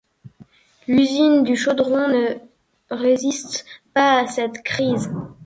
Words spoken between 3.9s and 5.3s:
pas à cette crise.